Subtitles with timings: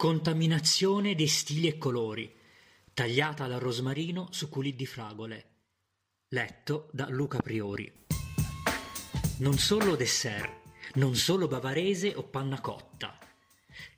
[0.00, 2.34] Contaminazione di stili e colori,
[2.94, 5.48] tagliata dal rosmarino su culì di fragole.
[6.28, 7.92] Letto da Luca Priori.
[9.40, 10.62] Non solo dessert,
[10.94, 13.18] non solo bavarese o panna cotta.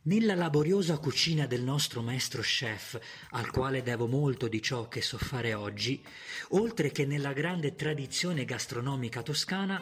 [0.02, 2.98] Nella laboriosa cucina del nostro maestro chef,
[3.30, 6.04] al quale devo molto di ciò che so fare oggi,
[6.48, 9.80] oltre che nella grande tradizione gastronomica toscana,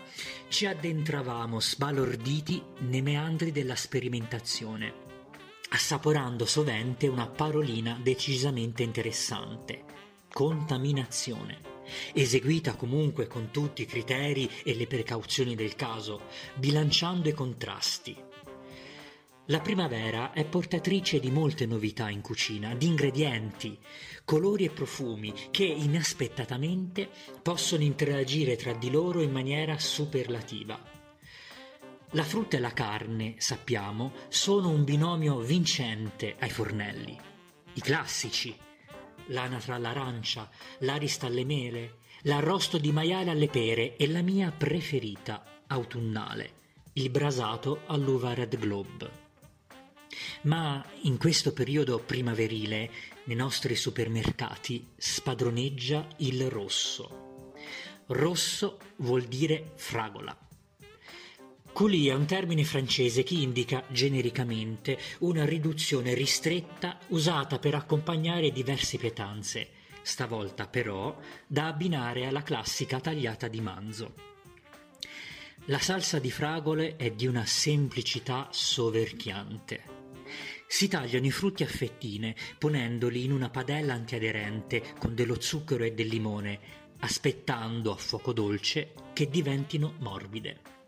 [0.48, 5.08] ci addentravamo sbalorditi nei meandri della sperimentazione
[5.70, 9.84] assaporando sovente una parolina decisamente interessante,
[10.32, 11.60] contaminazione,
[12.12, 16.22] eseguita comunque con tutti i criteri e le precauzioni del caso,
[16.54, 18.16] bilanciando i contrasti.
[19.46, 23.76] La primavera è portatrice di molte novità in cucina, di ingredienti,
[24.24, 27.08] colori e profumi che inaspettatamente
[27.42, 30.99] possono interagire tra di loro in maniera superlativa.
[32.14, 37.16] La frutta e la carne, sappiamo, sono un binomio vincente ai fornelli.
[37.74, 38.52] I classici,
[39.26, 46.54] l'anatra all'arancia, l'arista alle mele, l'arrosto di maiale alle pere e la mia preferita, autunnale,
[46.94, 49.10] il brasato all'uva Red Globe.
[50.42, 52.90] Ma in questo periodo primaverile
[53.24, 57.52] nei nostri supermercati spadroneggia il rosso.
[58.06, 60.36] Rosso vuol dire fragola
[61.80, 68.98] Coulis è un termine francese che indica genericamente una riduzione ristretta usata per accompagnare diverse
[68.98, 69.68] pietanze,
[70.02, 74.12] stavolta però da abbinare alla classica tagliata di manzo.
[75.68, 79.82] La salsa di fragole è di una semplicità soverchiante.
[80.66, 85.94] Si tagliano i frutti a fettine, ponendoli in una padella antiaderente con dello zucchero e
[85.94, 86.60] del limone,
[86.98, 90.79] aspettando a fuoco dolce che diventino morbide.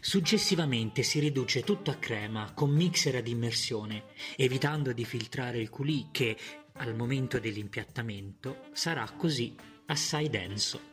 [0.00, 4.04] Successivamente si riduce tutto a crema con mixer ad immersione,
[4.36, 6.36] evitando di filtrare il coulis che,
[6.74, 9.54] al momento dell'impiattamento, sarà così
[9.86, 10.88] assai denso.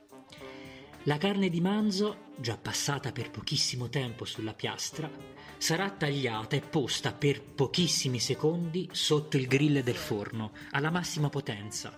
[1.04, 5.10] La carne di manzo, già passata per pochissimo tempo sulla piastra,
[5.58, 11.98] sarà tagliata e posta per pochissimi secondi sotto il grill del forno, alla massima potenza,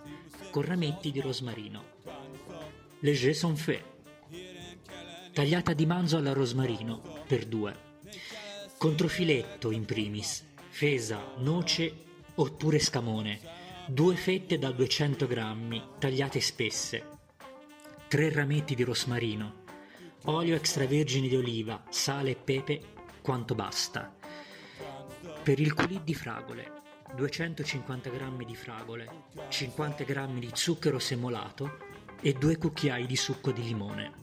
[0.50, 1.98] con rametti di rosmarino.
[3.00, 3.82] Les jeux sont faits
[5.40, 7.74] tagliata di manzo alla rosmarino per due.
[8.76, 11.94] Controfiletto in primis, fesa, noce
[12.34, 13.40] oppure scamone,
[13.86, 17.04] due fette da 200 grammi, tagliate spesse,
[18.06, 19.64] tre rametti di rosmarino,
[20.24, 22.82] olio extravergine di oliva, sale e pepe
[23.22, 24.14] quanto basta.
[25.42, 26.70] Per il coulis di fragole,
[27.16, 29.08] 250 g di fragole,
[29.48, 31.78] 50 g di zucchero semolato
[32.20, 34.19] e due cucchiai di succo di limone.